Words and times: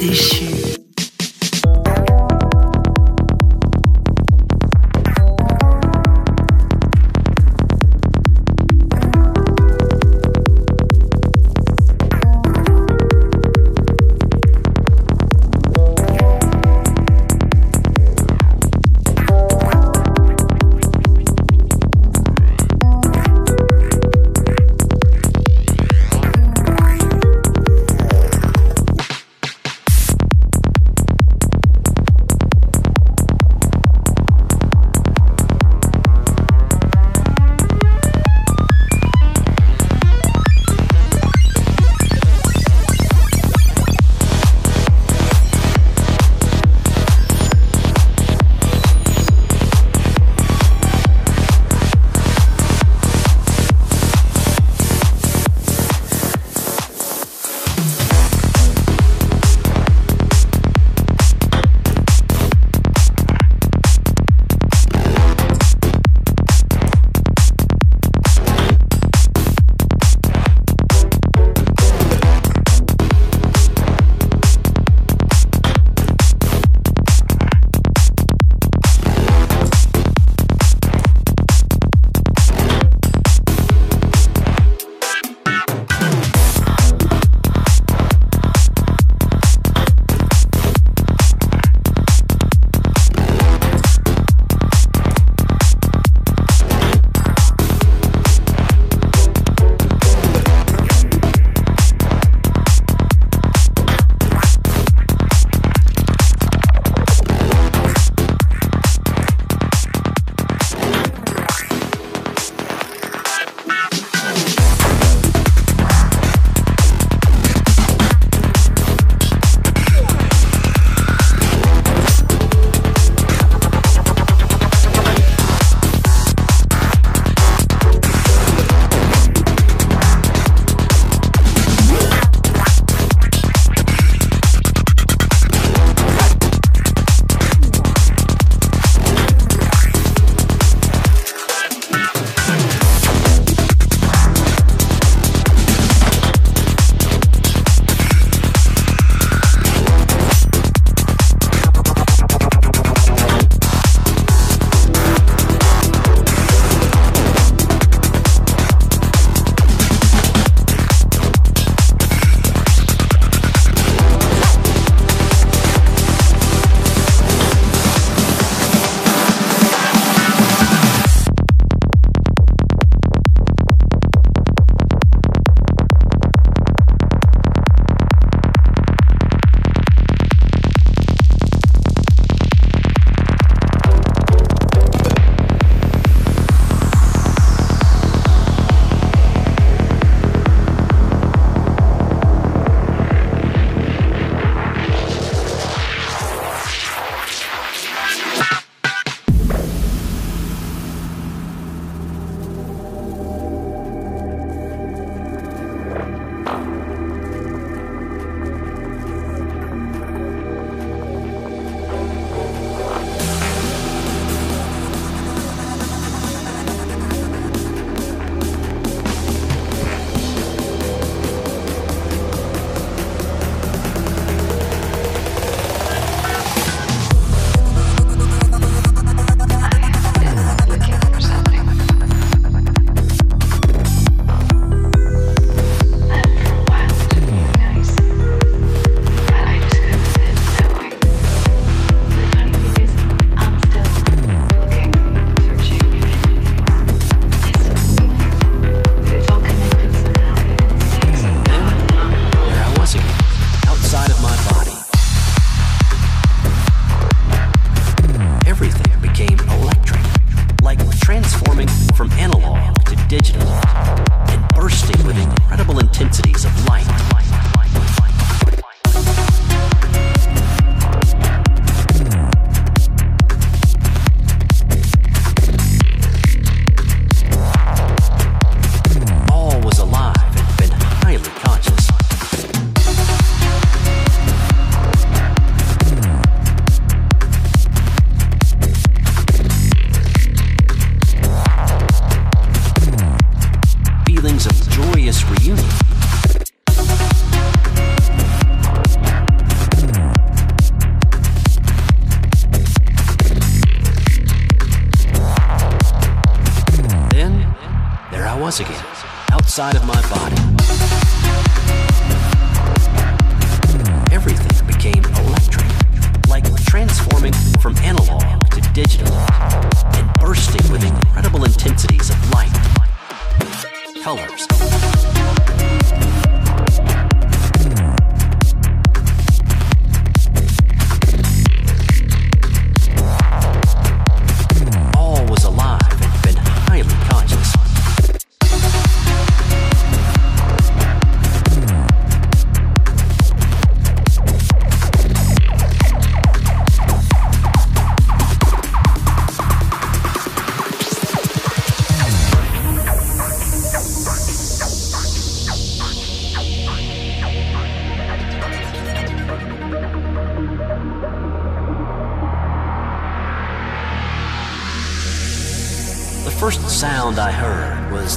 Kardeş 0.00 0.39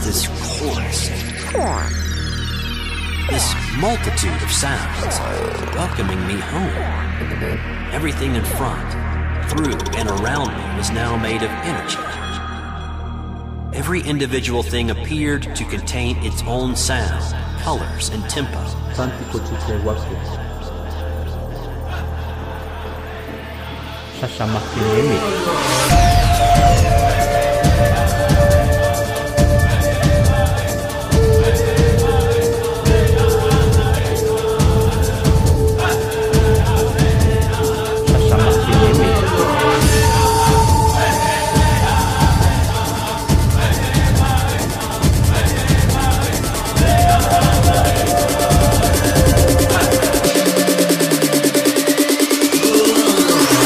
this 0.04 0.28
chorus. 0.28 1.08
This 3.30 3.56
multitude 3.80 4.44
of 4.44 4.52
sounds 4.52 5.18
welcoming 5.74 6.20
me 6.28 6.34
home. 6.34 7.94
Everything 7.94 8.36
in 8.36 8.44
front, 8.44 8.92
through, 9.50 9.78
and 9.98 10.10
around 10.10 10.50
me 10.58 10.78
was 10.78 10.92
now 10.92 11.16
made 11.16 11.42
of 11.42 11.50
energy. 11.50 11.98
Every 13.78 14.02
individual 14.02 14.62
thing 14.62 14.92
appeared 14.92 15.56
to 15.56 15.64
contain 15.66 16.18
its 16.18 16.44
own 16.44 16.76
sound, 16.76 17.24
colors, 17.62 18.10
and 18.10 18.30
tempo. 18.30 18.60
Makinemi. 24.48 25.54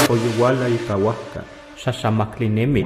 Oyuwala 0.09 0.69
y 0.69 0.77
Kawaska, 0.87 1.43
Shashamaklinemi. 1.75 2.85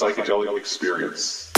Psychedelic 0.00 0.56
experience. 0.56 1.49